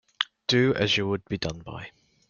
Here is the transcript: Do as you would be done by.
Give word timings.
Do 0.47 0.73
as 0.73 0.97
you 0.97 1.07
would 1.09 1.23
be 1.25 1.37
done 1.37 1.59
by. 1.59 1.91